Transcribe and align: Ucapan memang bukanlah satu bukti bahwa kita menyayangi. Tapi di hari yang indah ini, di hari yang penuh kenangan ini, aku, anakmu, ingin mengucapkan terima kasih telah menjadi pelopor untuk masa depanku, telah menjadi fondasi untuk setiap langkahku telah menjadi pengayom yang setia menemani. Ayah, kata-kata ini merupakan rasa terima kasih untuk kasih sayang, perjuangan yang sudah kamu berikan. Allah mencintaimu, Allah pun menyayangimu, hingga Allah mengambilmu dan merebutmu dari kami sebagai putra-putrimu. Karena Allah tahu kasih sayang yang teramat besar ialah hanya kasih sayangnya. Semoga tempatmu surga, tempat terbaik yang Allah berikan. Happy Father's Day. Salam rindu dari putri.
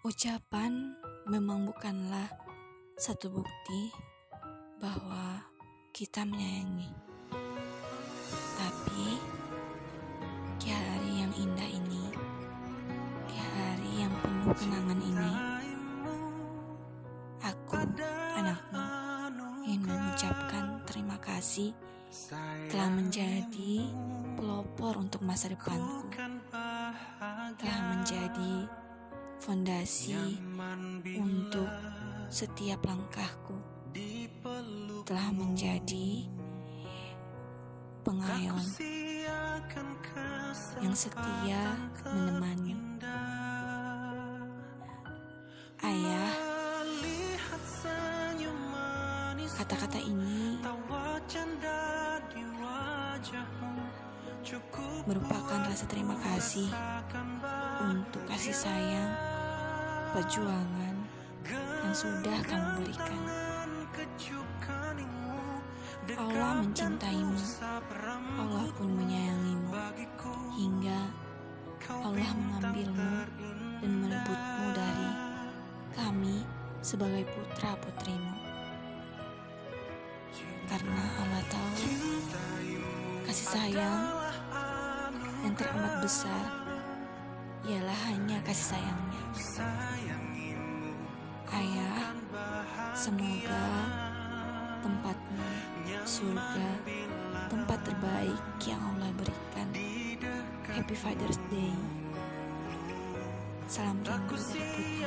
Ucapan 0.00 0.96
memang 1.28 1.68
bukanlah 1.68 2.32
satu 2.96 3.28
bukti 3.28 3.92
bahwa 4.80 5.44
kita 5.92 6.24
menyayangi. 6.24 6.88
Tapi 8.32 9.20
di 10.56 10.68
hari 10.72 11.12
yang 11.20 11.32
indah 11.36 11.68
ini, 11.68 12.04
di 13.28 13.36
hari 13.36 13.92
yang 14.00 14.14
penuh 14.24 14.56
kenangan 14.56 15.00
ini, 15.04 15.32
aku, 17.44 17.76
anakmu, 18.40 18.84
ingin 19.68 19.84
mengucapkan 19.84 20.80
terima 20.88 21.20
kasih 21.20 21.76
telah 22.72 22.88
menjadi 22.88 23.84
pelopor 24.32 24.96
untuk 24.96 25.20
masa 25.28 25.52
depanku, 25.52 26.08
telah 27.60 27.80
menjadi 27.92 28.79
fondasi 29.40 30.36
untuk 31.16 31.64
setiap 32.28 32.84
langkahku 32.84 33.56
telah 35.08 35.32
menjadi 35.32 36.28
pengayom 38.04 38.60
yang 40.84 40.92
setia 40.92 41.72
menemani. 42.04 42.76
Ayah, 45.80 46.32
kata-kata 49.56 49.98
ini 50.04 50.60
merupakan 55.08 55.60
rasa 55.64 55.84
terima 55.88 56.14
kasih 56.20 56.68
untuk 57.82 58.22
kasih 58.28 58.54
sayang, 58.54 59.10
perjuangan 60.10 60.94
yang 61.86 61.94
sudah 61.94 62.38
kamu 62.46 62.82
berikan. 62.82 63.22
Allah 66.10 66.66
mencintaimu, 66.66 67.38
Allah 68.34 68.66
pun 68.74 68.88
menyayangimu, 68.90 69.70
hingga 70.58 71.00
Allah 71.86 72.30
mengambilmu 72.34 73.12
dan 73.78 73.92
merebutmu 74.02 74.66
dari 74.74 75.10
kami 75.94 76.36
sebagai 76.82 77.22
putra-putrimu. 77.30 78.34
Karena 80.66 81.04
Allah 81.22 81.42
tahu 81.46 81.74
kasih 83.30 83.48
sayang 83.54 84.02
yang 85.46 85.54
teramat 85.54 86.02
besar 86.02 86.44
ialah 87.66 87.98
hanya 88.10 88.38
kasih 88.42 88.74
sayangnya. 88.74 89.22
Semoga 93.00 93.64
tempatmu 94.84 95.48
surga, 96.04 96.68
tempat 97.48 97.80
terbaik 97.80 98.44
yang 98.68 98.76
Allah 98.76 99.08
berikan. 99.16 99.68
Happy 100.68 100.92
Father's 100.92 101.40
Day. 101.48 101.72
Salam 103.64 104.04
rindu 104.04 104.12
dari 104.12 104.28
putri. 104.28 105.00